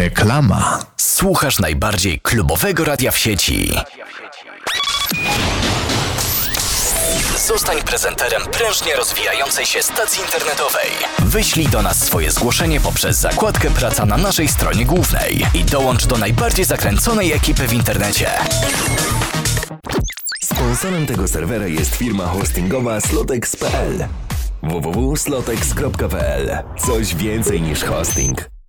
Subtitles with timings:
[0.00, 0.78] Reklama.
[0.96, 3.74] Słuchasz najbardziej klubowego radia w sieci.
[7.46, 10.90] Zostań prezenterem prężnie rozwijającej się stacji internetowej.
[11.18, 16.18] Wyślij do nas swoje zgłoszenie poprzez zakładkę Praca na naszej stronie głównej i dołącz do
[16.18, 18.30] najbardziej zakręconej ekipy w internecie.
[20.44, 24.08] Sponsorem tego serwera jest firma hostingowa slotex.pl
[24.62, 28.59] www.slotex.pl Coś więcej niż hosting.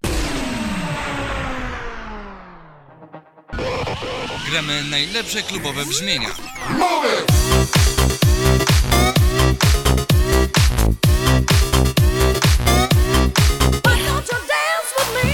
[4.52, 6.30] Gramy najlepsze klubowe brzmienia.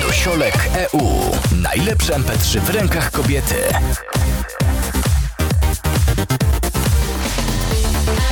[0.02, 1.32] Dusiolek EU.
[1.52, 3.56] Najlepsze MP3 w rękach kobiety.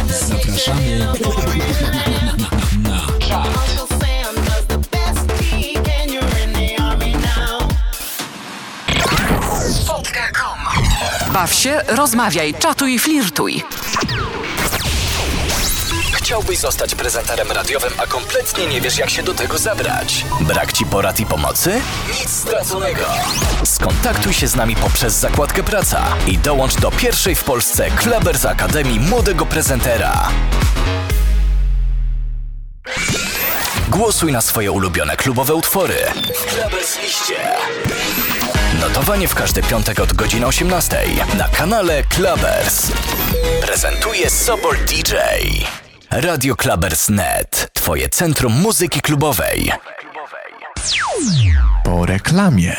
[0.07, 0.99] Zapraszamy
[2.83, 3.94] na czat.
[11.35, 13.63] Baw się, rozmawiaj, czatuj, flirtuj.
[16.13, 20.25] Chciałbyś zostać prezenterem radiowym, a kompletnie nie wiesz, jak się do tego zabrać?
[20.41, 21.81] Brak ci porad i pomocy?
[22.07, 23.05] Nic straconego.
[23.63, 28.99] Skontaktuj się z nami poprzez zakładkę Praca i dołącz do pierwszej w Polsce Klebers Akademii
[28.99, 30.29] Młodego Prezentera.
[33.89, 35.97] Głosuj na swoje ulubione klubowe utwory.
[36.47, 37.35] Klebers liście.
[38.87, 40.97] Notowanie w każdy piątek od godziny 18
[41.37, 42.91] na kanale Klabers.
[43.65, 45.13] Prezentuje Sobol DJ.
[46.11, 47.69] Radio Klabers.net.
[47.73, 49.71] Twoje centrum muzyki klubowej.
[51.83, 52.75] Po reklamie.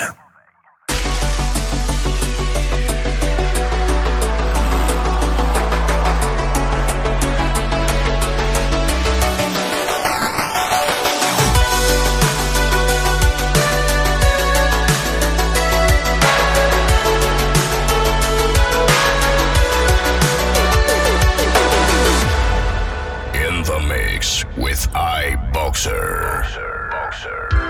[24.76, 26.42] with iBoxer.
[26.42, 26.88] Boxer.
[26.91, 27.66] Boxer.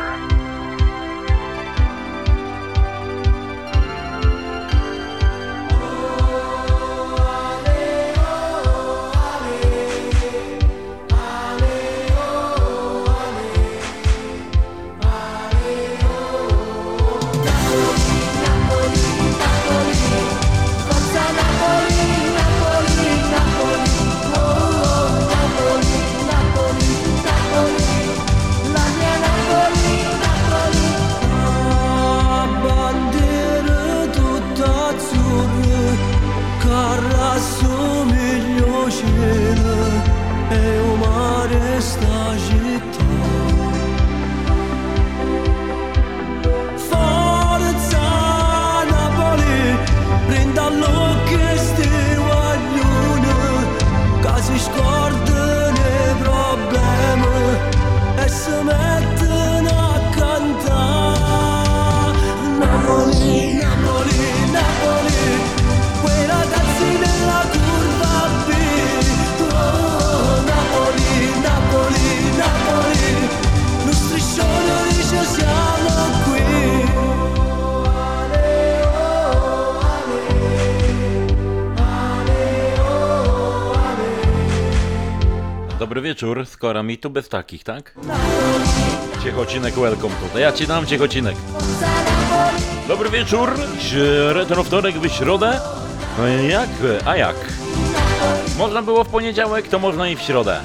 [85.96, 87.94] Dobry wieczór, skoro mi tu bez takich, tak?
[89.24, 90.42] Ciechocinek, welcome tutaj.
[90.42, 91.36] Ja ci dam Ciechocinek.
[92.88, 95.60] Dobry wieczór, Ś- retro wtorek środę?
[96.18, 96.68] No i jak?
[97.06, 97.36] A jak?
[98.58, 100.60] Można było w poniedziałek, to można i w środę.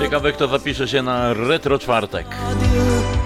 [0.00, 2.26] Ciekawe kto zapisze się na retro czwartek.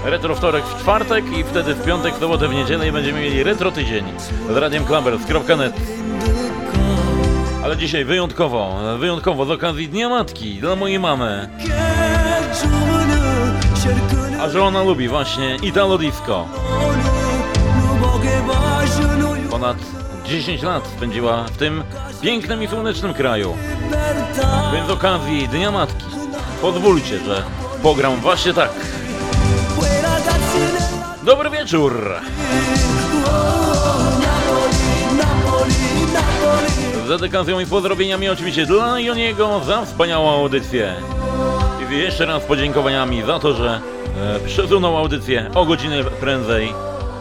[0.04, 3.70] Retro wtorek w czwartek i wtedy w piątek, sobotę, w niedzielę i będziemy mieli retro
[3.72, 4.04] tydzień
[4.50, 5.72] z radiem klambers.net.
[7.64, 11.48] Ale dzisiaj wyjątkowo, wyjątkowo z okazji Dnia Matki dla mojej mamy.
[14.40, 16.48] A że ona lubi właśnie Italo Disco.
[19.50, 19.76] Ponad
[20.24, 21.82] 10 lat spędziła w tym
[22.20, 23.56] pięknym i słonecznym kraju.
[24.72, 26.04] Więc z okazji Dnia Matki
[26.60, 27.42] pozwólcie, że
[27.82, 28.70] pogram właśnie tak.
[31.22, 32.14] Dobry wieczór!
[37.12, 40.94] Z dedykacją i pozdrowieniami oczywiście dla Joniego za wspaniałą audycję.
[41.90, 43.80] I jeszcze raz podziękowaniami za to, że
[44.20, 46.72] e, przesunął audycję o godzinę prędzej,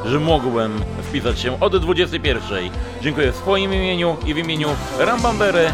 [0.05, 2.69] że mogłem wpisać się od 21.
[3.01, 4.67] Dziękuję w swoim imieniu i w imieniu
[4.99, 5.73] Rambambery.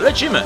[0.00, 0.42] Lecimy!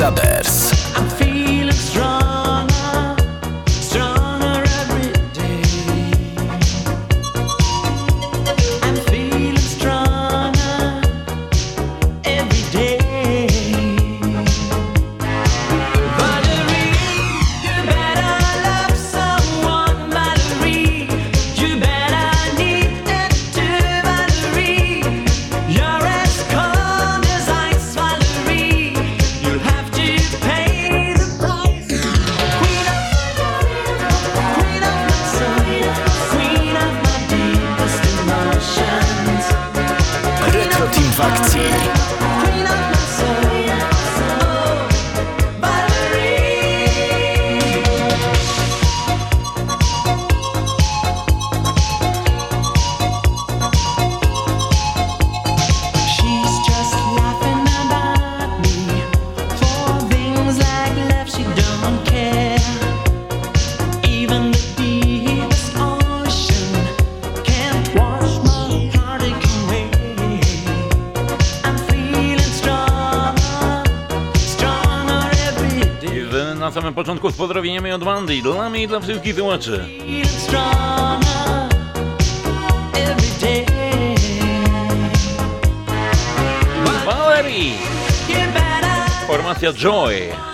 [0.00, 0.29] Club.
[77.90, 78.42] Pozdrowieniami od Wandy.
[78.42, 79.84] Dla mnie i dla wszystkich słuchaczy.
[87.06, 87.74] Valerie!
[89.26, 90.49] Formacja Joy.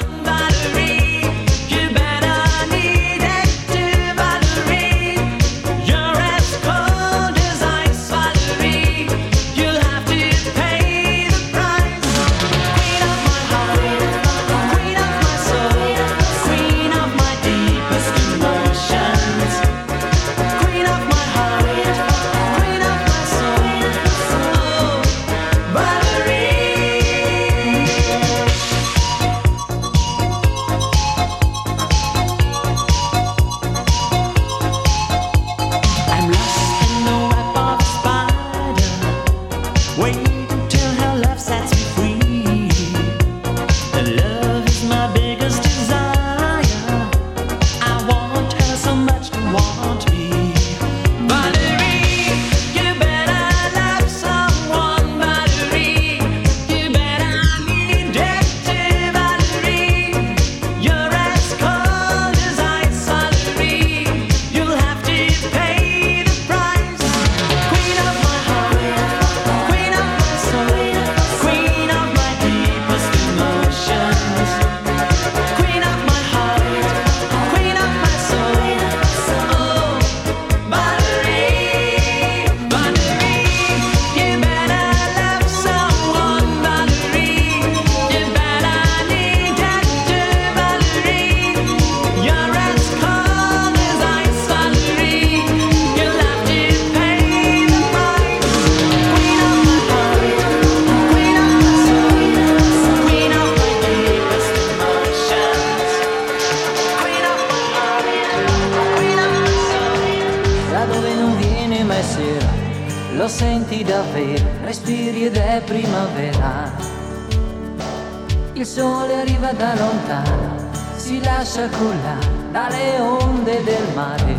[118.66, 120.56] Il sole arriva da lontano,
[120.96, 124.34] si lascia cullare dalle onde del mare.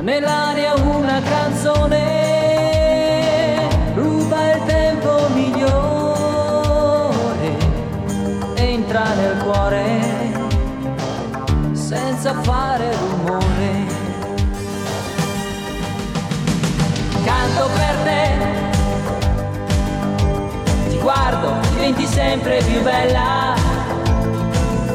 [0.00, 1.98] Nell'aria una canzone
[3.96, 7.08] ruba il tempo migliore,
[8.54, 10.00] entra nel cuore
[11.72, 13.88] senza fare rumore.
[17.24, 18.39] Canto per te,
[21.90, 23.54] diventi sempre più bella.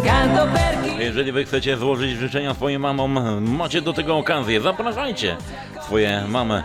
[0.04, 4.62] Canto per chi Jeżeli wy chcecie złożyć życzenia swoim mamom, macie do tego okazję.
[4.62, 5.38] Zapraszajcie
[5.86, 6.64] swoje mamy.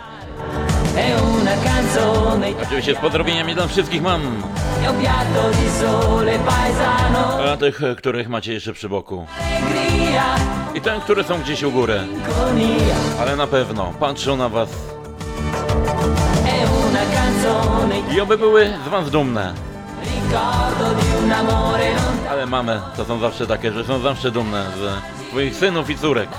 [2.63, 4.43] Oczywiście z pozdrowieniami dla wszystkich mam.
[7.53, 9.25] A tych, których macie jeszcze przy boku.
[10.75, 11.99] I te, które są gdzieś u góry.
[13.19, 14.69] Ale na pewno patrzą na was
[18.15, 19.70] i oby były z was dumne.
[22.29, 26.29] Ale mamy to są zawsze takie, że są zawsze dumne z swoich synów i córek.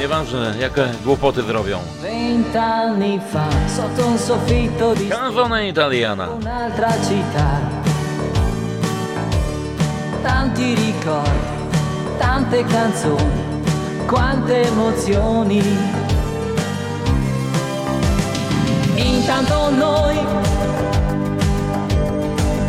[0.00, 1.78] Nieważne, jakie głupoty zrobią.
[5.08, 6.28] Canzone italiana.
[10.24, 11.30] Tanti ricordi,
[12.20, 13.42] tante canzoni,
[14.06, 15.62] quante emozioni.
[18.96, 20.16] Intanto noi,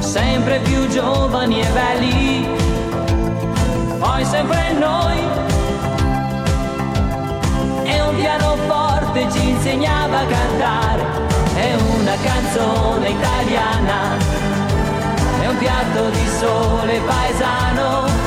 [0.09, 2.47] sempre più giovani e belli,
[3.99, 5.17] poi sempre noi.
[7.83, 11.03] E un pianoforte ci insegnava a cantare,
[11.53, 14.17] è una canzone italiana,
[15.41, 18.18] è un piatto di sole paesano,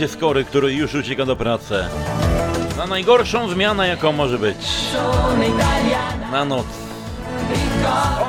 [0.00, 1.84] oczywiście Skory, który już ucieka do pracy.
[2.76, 4.56] Na najgorszą zmianę, jaką może być.
[6.32, 6.66] Na noc.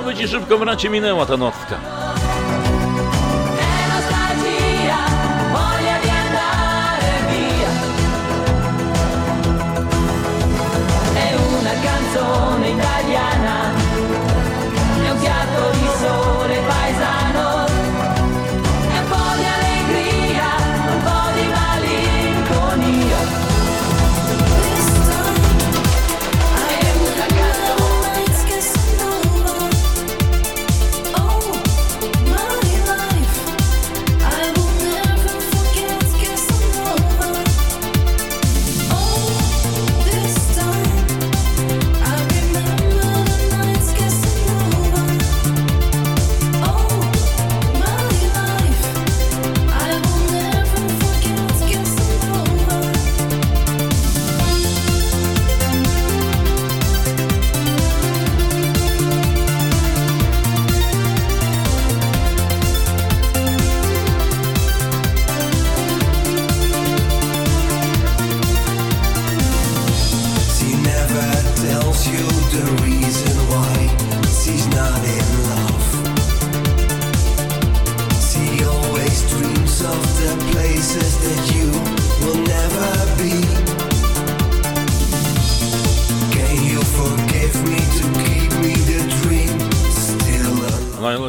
[0.01, 2.00] Oby ci szybko bracie minęła ta nocka.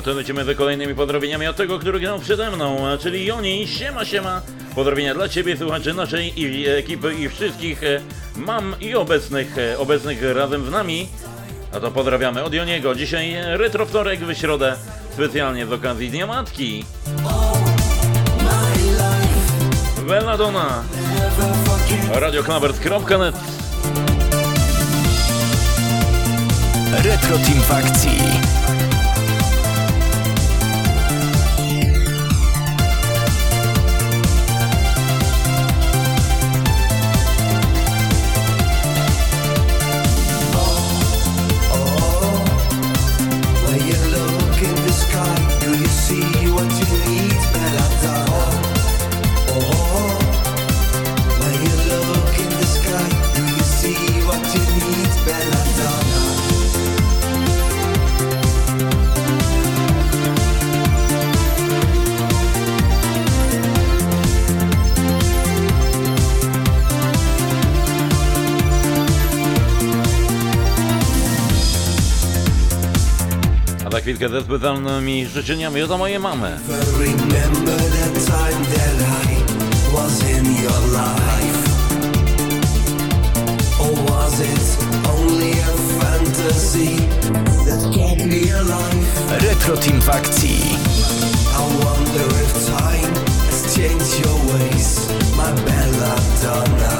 [0.02, 3.66] To lecimy za kolejnymi pozdrowieniami od tego, który grał przede mną, czyli Joni.
[3.68, 4.42] Siema, siema.
[4.74, 8.00] Pozdrowienia dla Ciebie, słuchaczy naszej i ekipy i wszystkich e,
[8.36, 11.08] mam i obecnych, e, obecnych razem z nami.
[11.72, 12.94] A to pozdrawiamy od Joniego.
[12.94, 14.76] Dzisiaj e, retro wtorek w środę,
[15.12, 16.84] specjalnie z okazji Dnia Matki.
[20.08, 20.84] Belladonna.
[22.12, 23.34] Radioknabers.net
[27.02, 28.41] Retro Team w
[85.08, 86.96] only a fantasy
[87.66, 89.42] that kept me alive?
[89.42, 90.76] Retro Team w akcji.
[91.54, 93.14] I wonder if time
[93.46, 96.96] has changed your ways, my belladonna.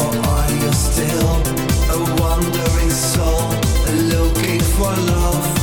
[0.00, 1.30] Or are you still
[1.90, 5.59] a wandering soul looking for love?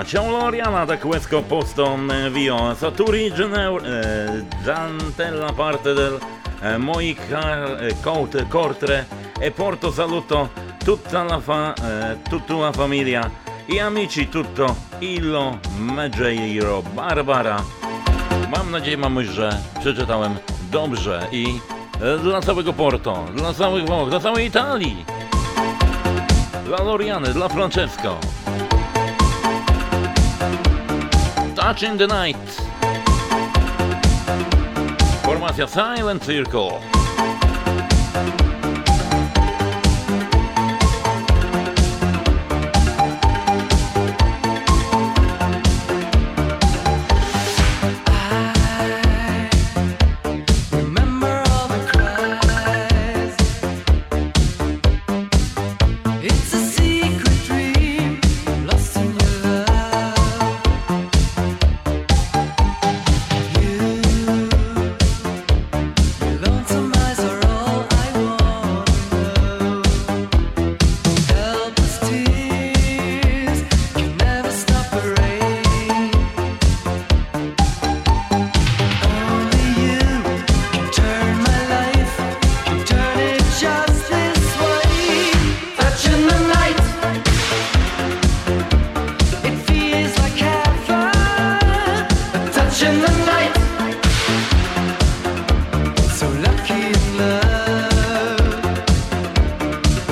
[0.00, 6.18] Allora, c'è un Loriana da questo posto e via Saturigine, eh, Giantella parte del
[6.62, 9.06] eh, Moi e, car, Cortre
[9.38, 13.30] e porto saluto tutta la, fa, e, tutta la famiglia
[13.66, 17.62] i amici tutto il Meggeiro Barbara.
[18.48, 20.38] Mam nadzieję, mamy, że przeczytałem
[20.70, 21.60] dobrze i
[22.22, 25.04] dla całego Porto, dla całych Włoch, dla całej Italii,
[26.64, 28.39] dla Loriany, dla Francesco.
[31.70, 32.34] Touching the Night.
[35.22, 36.99] Formacja Silent Circle.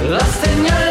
[0.09, 0.88] Las señales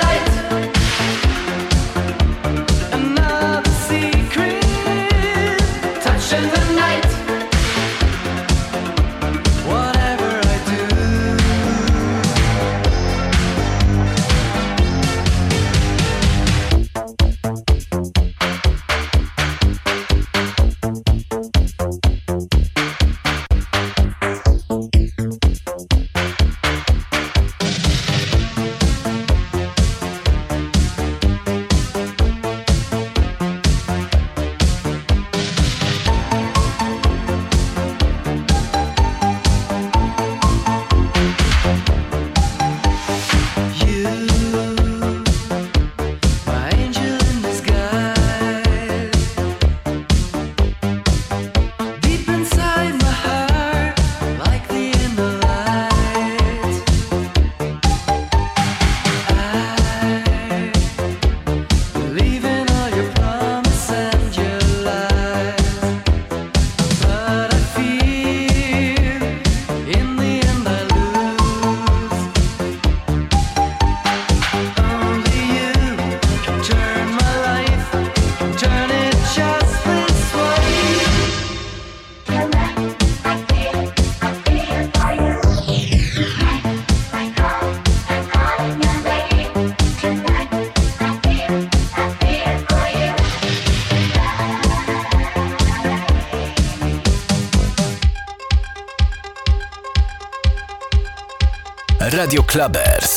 [102.58, 103.17] Clubbers.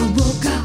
[0.00, 0.59] I woke up.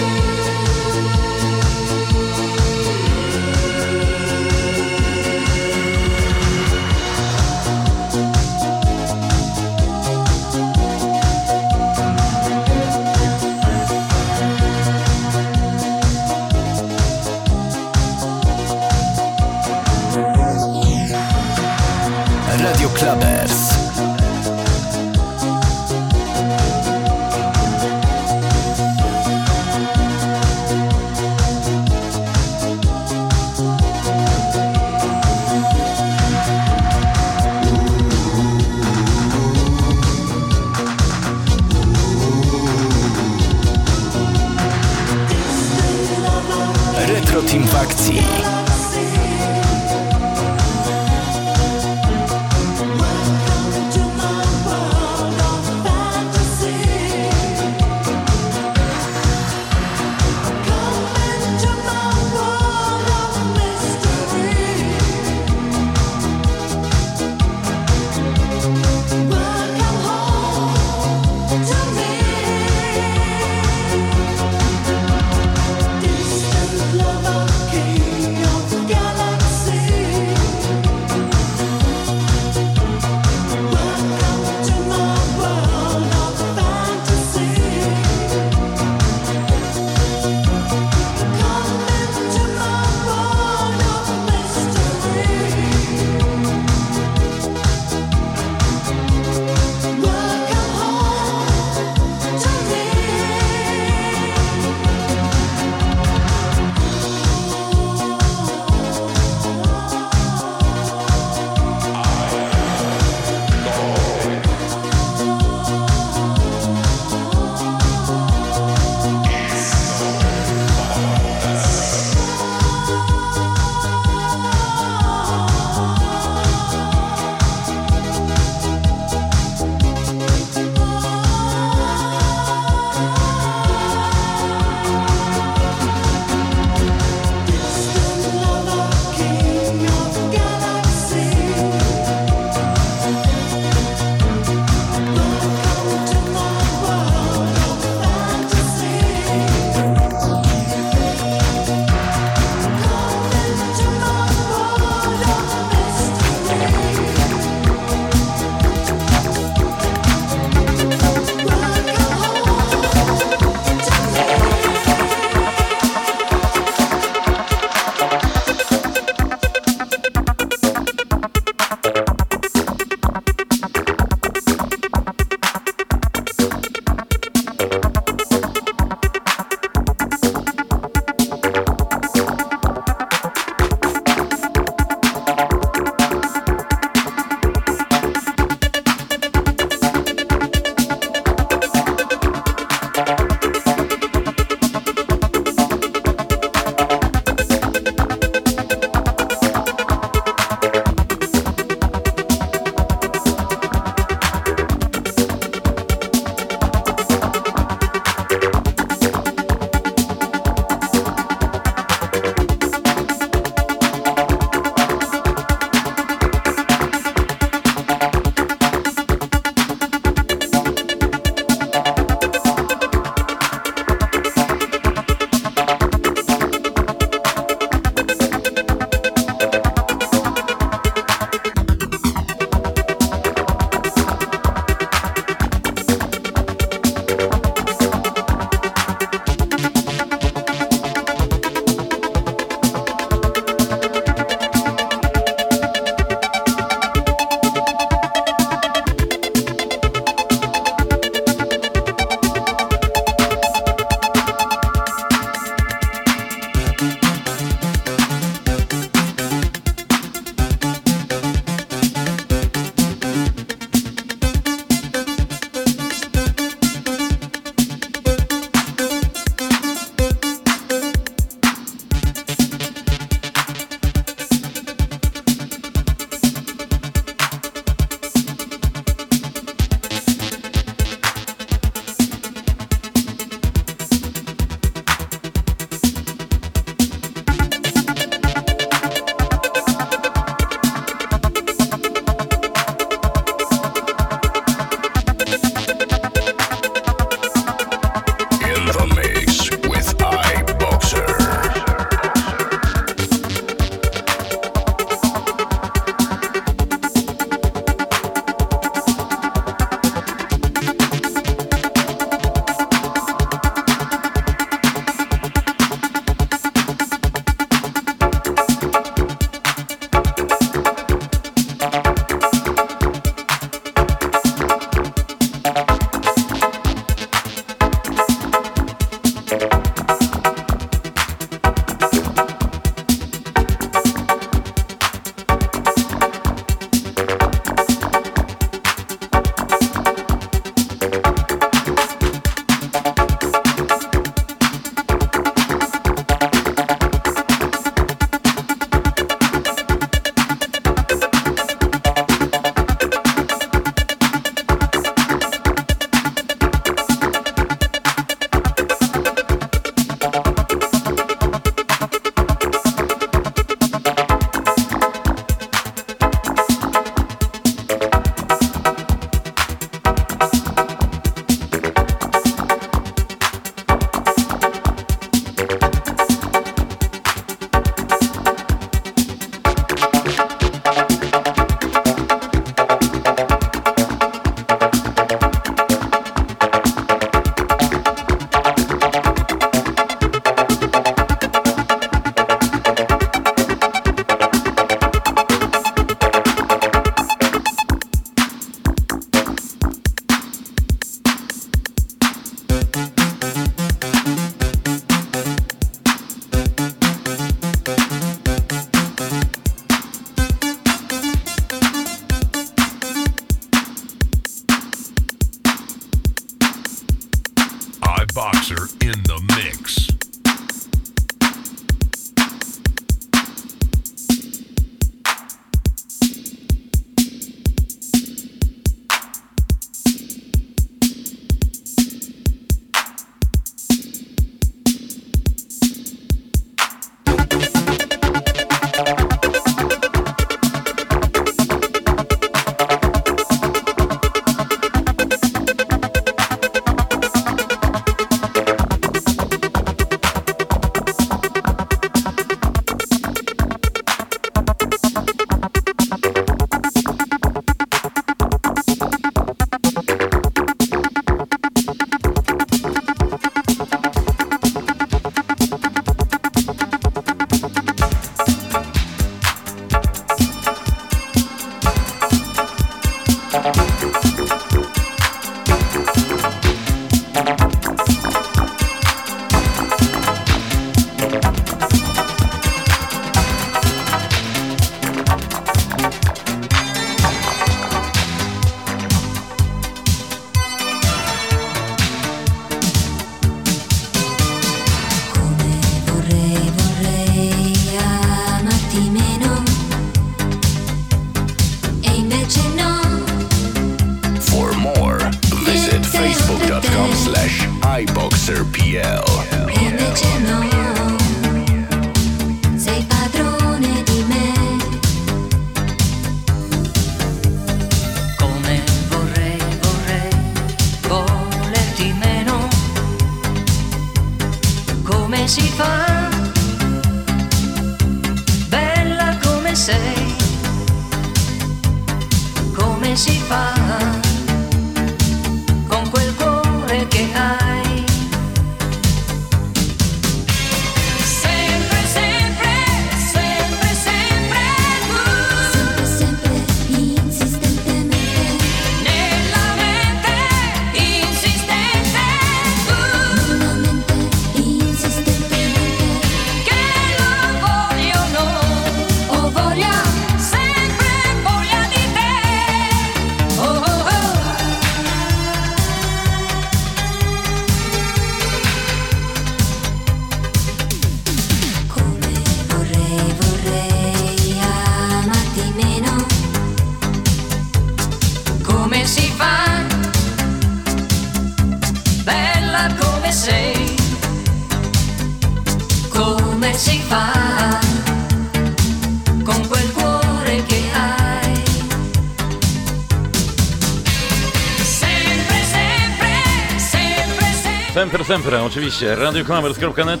[598.08, 598.94] Sempre oczywiście.
[598.94, 600.00] radioklamers.net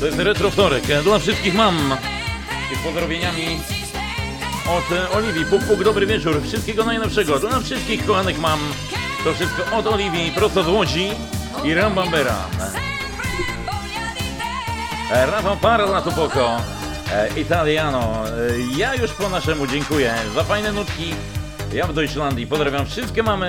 [0.00, 0.84] To jest retro wtorek.
[1.02, 1.96] Dla wszystkich mam.
[2.80, 3.60] Z pozdrowieniami
[4.68, 5.44] od Oliwii.
[5.44, 6.42] Puk, puk, dobry wieczór.
[6.42, 7.38] Wszystkiego najlepszego.
[7.38, 8.58] Dla wszystkich kochanych mam.
[9.24, 11.10] To wszystko od Oliwii, prosto z Łodzi
[11.64, 12.36] i Rambambera.
[15.12, 16.56] E, Rafał Parla to poko.
[17.12, 18.24] E, Italiano.
[18.28, 18.32] E,
[18.78, 21.14] Ja już po naszemu dziękuję za fajne nutki.
[21.72, 23.48] Ja w Deutschlandii pozdrawiam wszystkie mamy.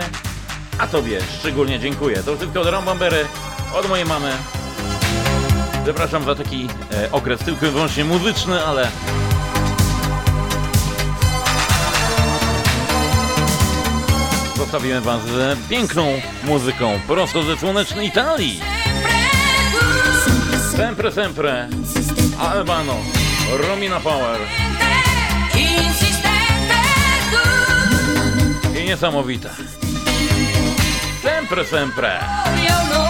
[0.77, 2.23] A tobie szczególnie dziękuję.
[2.23, 3.25] To wszystko od Rambambery,
[3.73, 4.31] od mojej mamy.
[5.83, 8.91] Przepraszam za taki e, okres tylko i wyłącznie muzyczny, ale
[14.57, 18.61] zostawiłem was z piękną muzyką prosto ze słonecznej Italii.
[20.75, 21.67] Sempre, sempre,
[22.39, 22.95] Albano,
[23.51, 24.39] Romina Power
[28.81, 29.49] i niesamowite.
[31.45, 33.04] Sempre, sempre.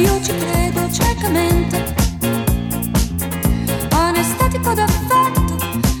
[0.00, 1.94] io ci credo ciecamente.
[3.90, 5.56] Anestetico d'affetto,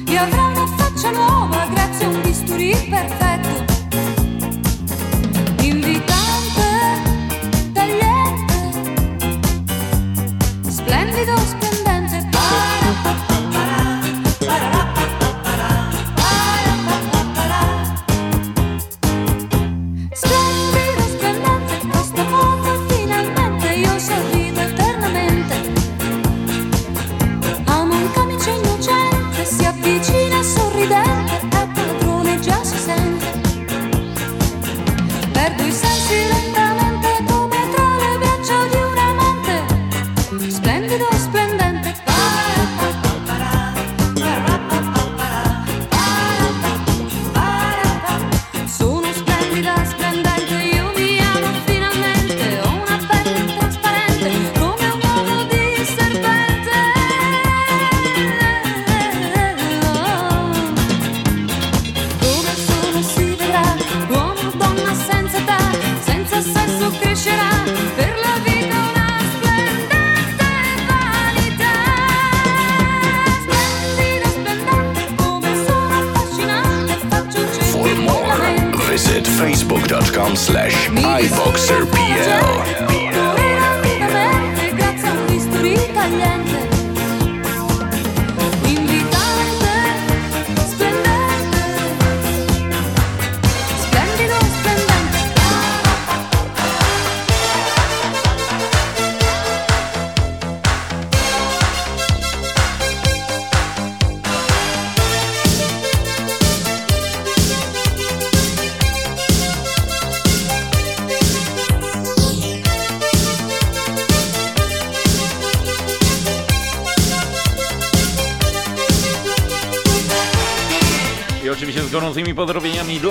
[0.06, 3.39] e avrà una faccia nuova grazie a un bisturi perfetto.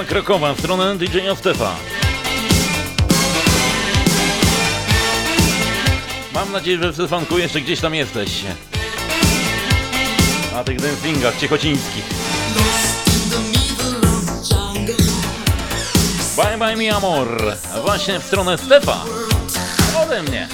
[0.10, 1.76] Krakowa w stronę DJ Stefa.
[6.34, 8.30] Mam nadzieję, że w Stefanku jeszcze gdzieś tam jesteś.
[10.53, 12.03] Na tych dancingach ciechocińskich.
[16.36, 17.53] Bye bye mi amor.
[17.84, 19.03] Właśnie w stronę Stefa.
[20.03, 20.47] Ode mnie.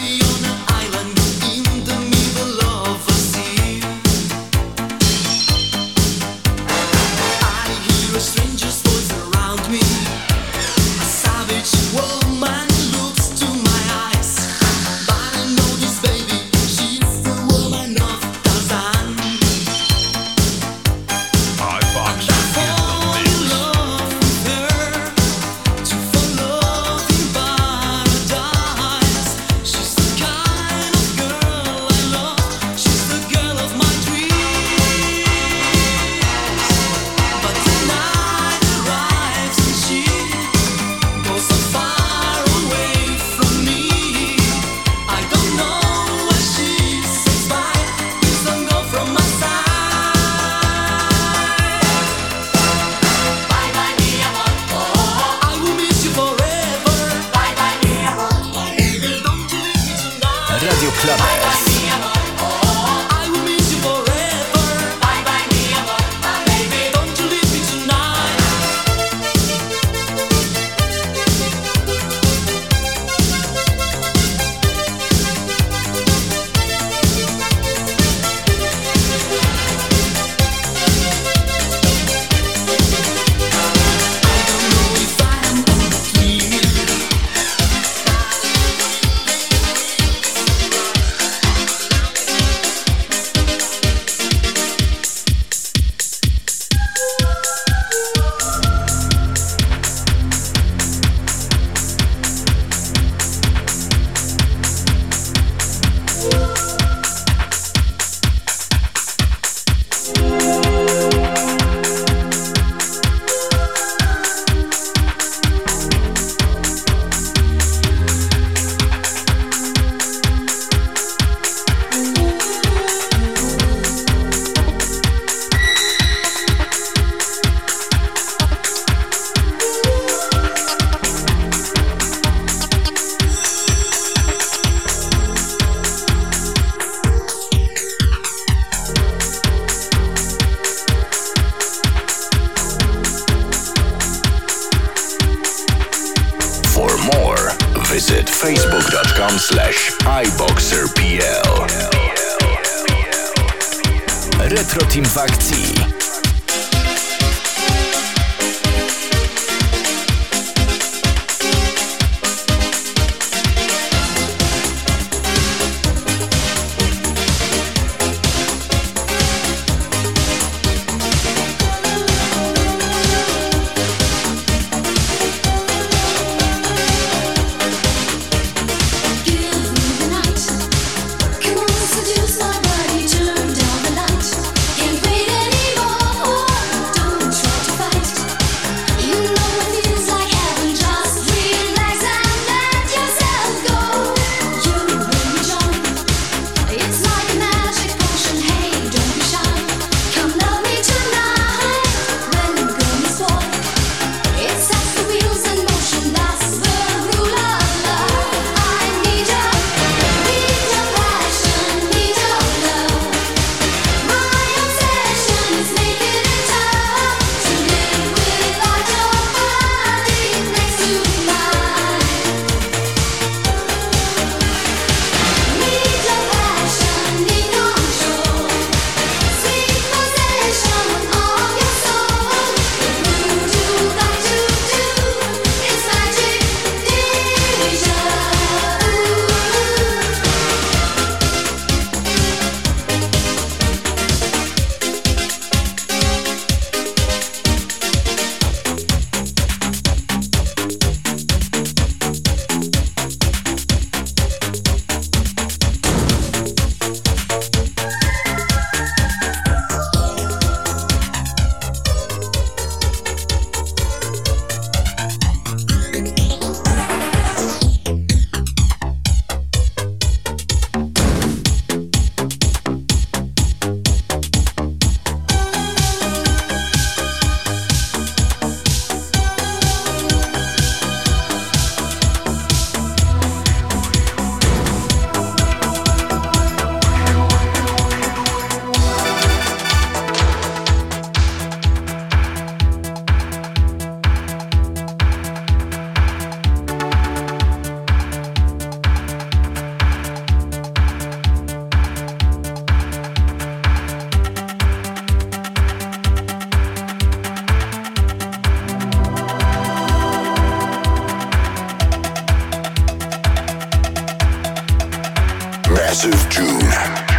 [315.86, 317.15] Massive June.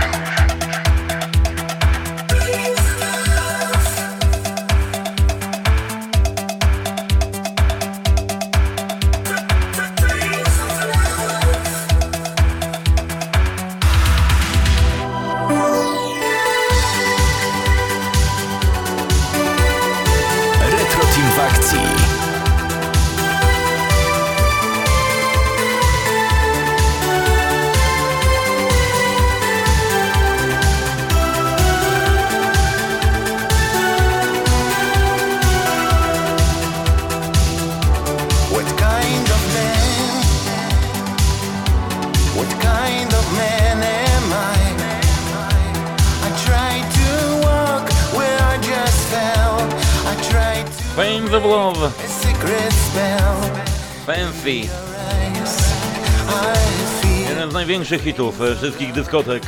[57.90, 59.42] największych hitów e, wszystkich dyskotek,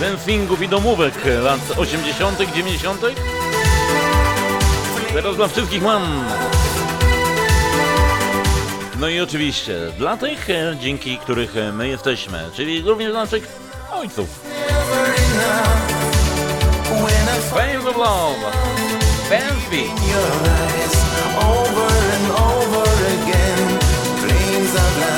[0.00, 3.00] dancingów i domówek lat 80., 90.
[5.12, 6.24] Teraz dla wszystkich mam.
[9.00, 13.46] No i oczywiście dla tych, e, dzięki których e, my jesteśmy, czyli również dla naszych
[13.92, 14.28] ojców.
[17.50, 18.52] Fame of Love,
[19.28, 19.84] Fancy.
[21.40, 23.78] Over and over again,
[24.20, 25.17] dreams of love.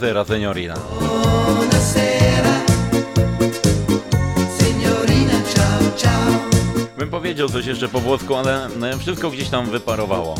[0.00, 0.74] Buonasera, signorina.
[4.58, 6.40] Signorina, ciao, ciao.
[6.98, 10.34] Bym powiedział coś jeszcze po włosku, ale e, wszystko gdzieś tam wyparowało.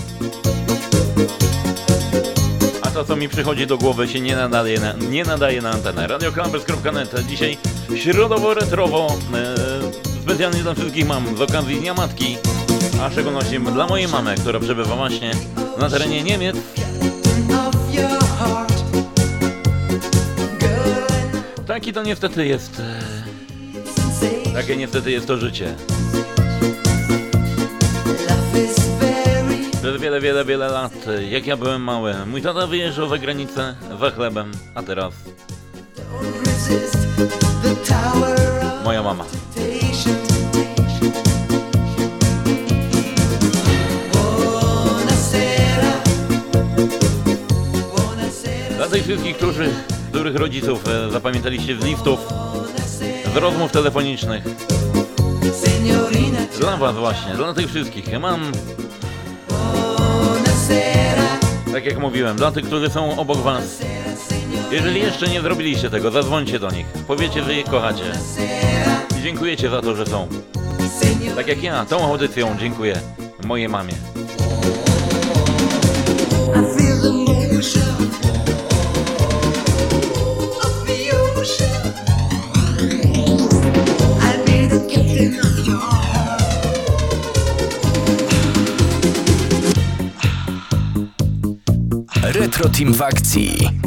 [2.83, 6.07] A to, co mi przychodzi do głowy, się nie nadaje na, nie nadaje na antenę.
[6.07, 7.57] RadioKlampers.net Dzisiaj
[7.95, 9.07] środowo-retrowo.
[9.35, 12.37] E, specjalnie dla wszystkich mam z okazji Dnia Matki.
[13.03, 15.31] A szczególności dla mojej mamy, która przebywa właśnie
[15.79, 16.57] na terenie Niemiec.
[21.81, 22.81] Taki to niestety jest.
[22.81, 25.75] e, Takie niestety jest to życie.
[29.83, 33.75] Przez wiele, wiele, wiele lat, e, jak ja byłem mały, mój tata wyjeżdżał za granicę
[34.01, 35.15] za chlebem, a teraz
[38.85, 39.25] moja mama.
[48.77, 49.73] Dla tych wszystkich, którzy,
[50.11, 52.21] których rodziców e, zapamiętaliście z listów,
[53.35, 54.45] z rozmów telefonicznych,
[56.61, 58.53] dla was właśnie, dla tych wszystkich, mam,
[61.73, 63.79] tak jak mówiłem, dla tych, którzy są obok was,
[64.71, 68.13] jeżeli jeszcze nie zrobiliście tego, zadzwońcie do nich, powiecie, że ich kochacie.
[69.19, 70.29] I dziękujecie za to, że są.
[71.37, 73.01] Tak jak ja, tą audycją dziękuję
[73.45, 73.93] mojej mamie.
[92.73, 93.80] Team w akcji.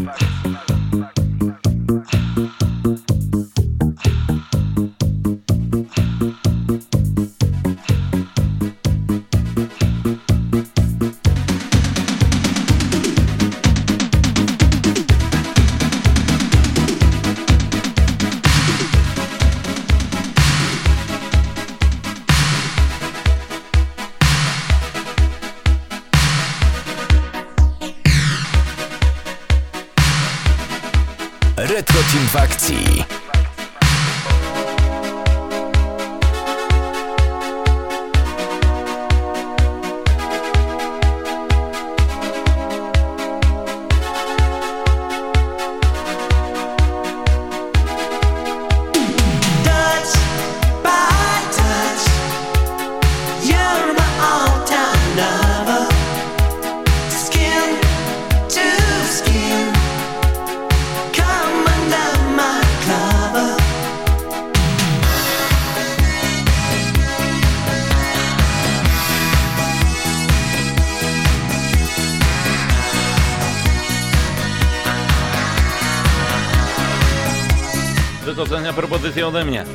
[79.14, 79.66] Propozycję ode mnie.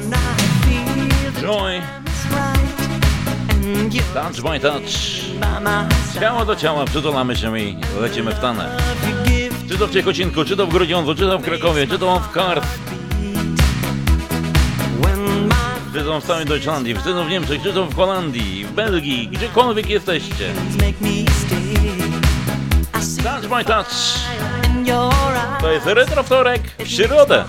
[1.41, 1.82] Joy,
[4.14, 4.82] touch by touch.
[6.20, 8.76] Ciało do ciała, przytulamy się i lecimy w tanę.
[9.68, 12.36] Czy to w Ciechocinku, czy to w Grudziądzu, czy to w Krakowie, czy to w
[15.93, 18.72] my czy to w całej Deutschlandii, czy to w Niemczech, czy to w Holandii, w
[18.72, 20.53] Belgii, gdziekolwiek jesteście.
[23.24, 24.18] Touch by touch.
[25.61, 27.45] To jest retro wtorek w środę.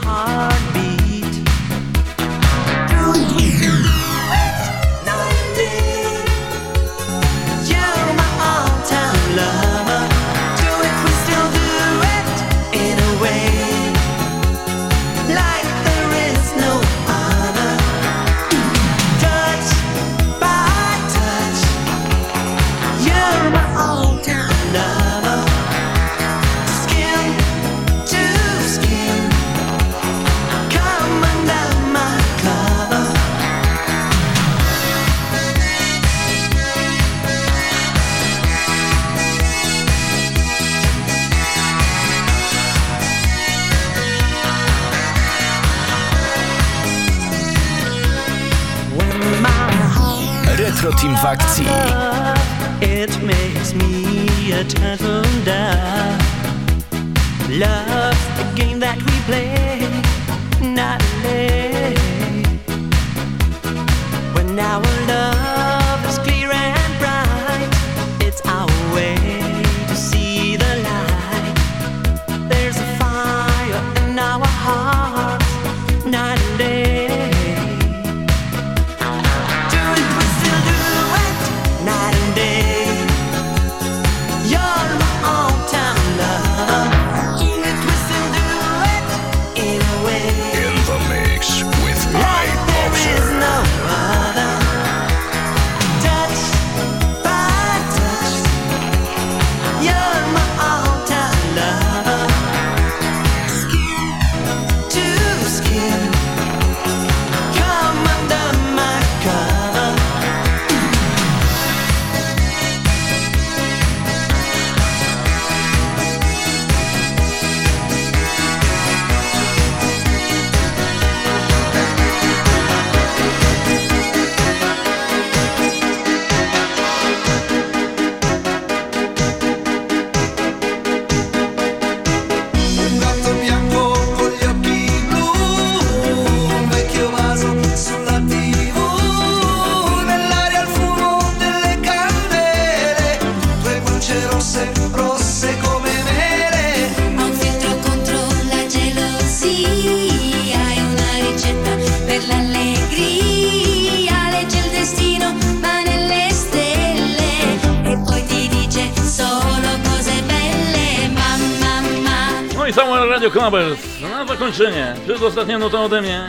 [162.70, 163.80] i Samuel Radio Clubbers.
[164.02, 166.28] No na zakończenie, przedostatnia nuta ode mnie.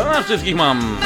[0.00, 0.98] A na wszystkich mam.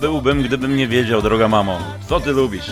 [0.00, 1.78] Byłbym, gdybym nie wiedział, droga mamo,
[2.08, 2.70] co ty lubisz.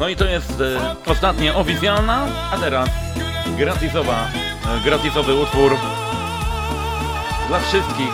[0.00, 2.88] No i to jest e, ostatnia oficjalna, a teraz
[3.58, 4.28] gratisowa,
[4.66, 5.72] e, gratisowy utwór
[7.48, 8.12] dla wszystkich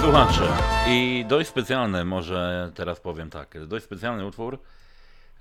[0.00, 0.48] słuchaczy.
[0.88, 4.58] I dość specjalny, może teraz powiem tak, dość specjalny utwór.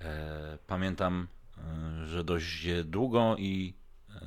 [0.01, 1.27] E, pamiętam,
[2.03, 3.73] e, że dość długo i
[4.15, 4.19] e,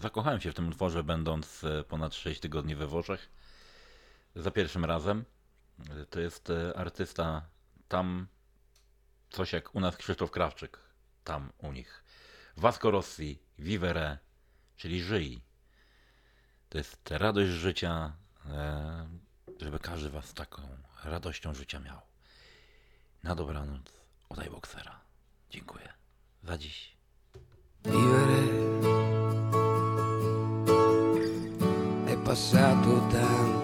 [0.00, 3.30] zakochałem się w tym utworze, będąc e, ponad 6 tygodni we Włoszech.
[4.36, 5.24] Za pierwszym razem.
[6.10, 7.48] To jest e, artysta
[7.88, 8.26] tam
[9.30, 10.78] coś jak u nas Krzysztof Krawczyk,
[11.24, 12.04] tam u nich.
[12.56, 14.18] Vasco Rossi, Vivere,
[14.76, 15.42] czyli żyj.
[16.68, 18.12] To jest radość życia,
[18.46, 19.08] e,
[19.60, 20.62] żeby każdy was taką
[21.04, 22.00] radością życia miał.
[23.22, 23.82] Na dobranoc,
[24.28, 25.00] oddaj boksera.
[25.50, 25.92] Dziękuję
[26.42, 26.96] za dziś.
[27.84, 28.44] Vivere
[32.06, 33.63] è passato tanto.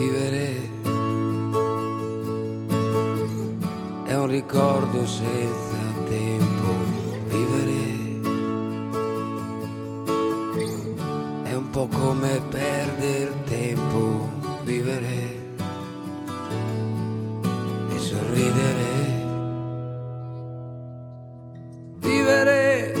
[0.00, 0.54] Vivere
[4.06, 5.76] è un ricordo senza
[6.08, 6.68] tempo.
[7.28, 7.82] Vivere
[11.42, 14.30] è un po' come perdere tempo.
[14.62, 15.52] Vivere
[17.90, 18.88] e sorridere.
[21.98, 22.92] Vivere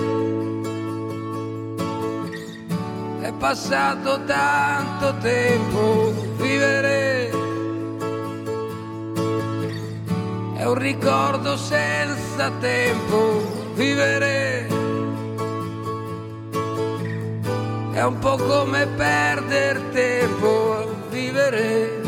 [3.22, 7.30] è passato tanto tempo, vivere
[10.56, 14.66] è un ricordo senza tempo, vivere
[17.92, 22.02] è un po' come perdere tempo, vivere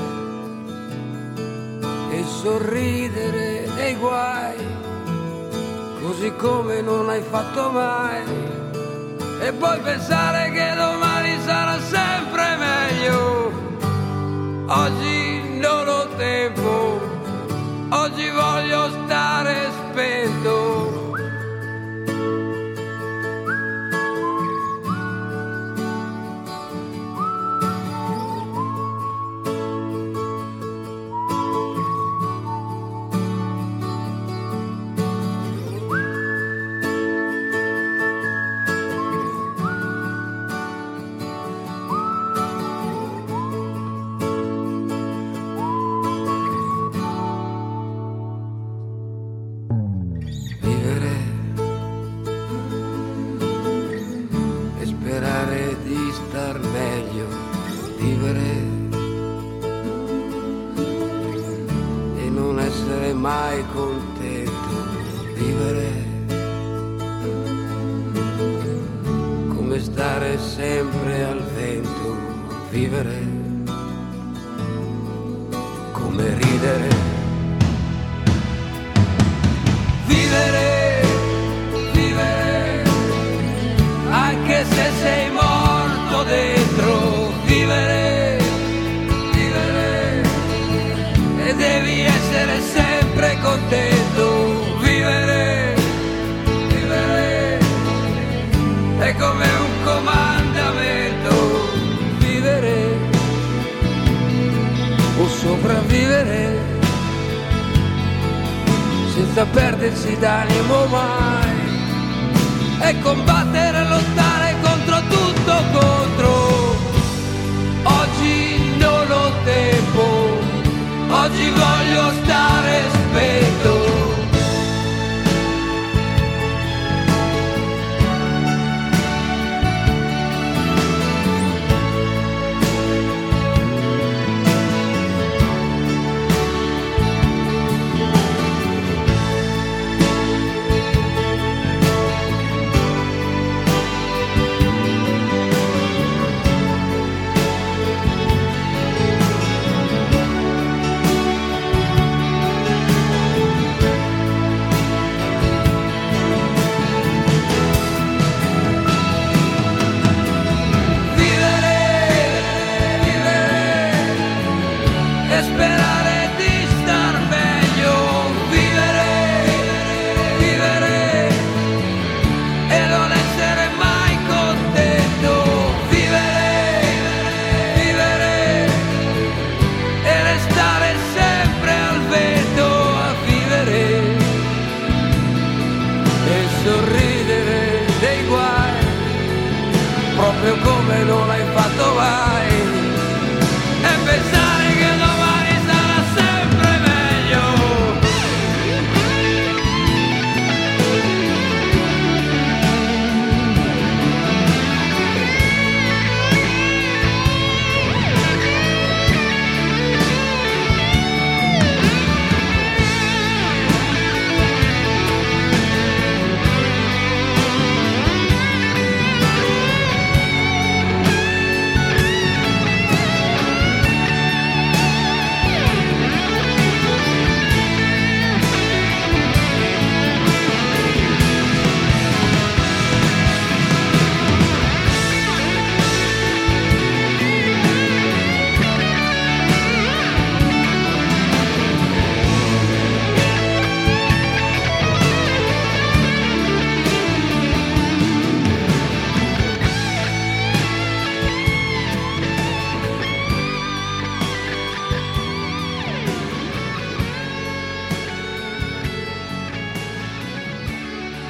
[2.11, 4.72] e sorridere dei guai
[6.22, 8.22] così come non hai fatto mai.
[9.41, 13.32] E poi pensare che domani sarà sempre meglio.
[14.74, 16.98] Oggi non ho tempo,
[17.90, 20.61] oggi voglio stare spento.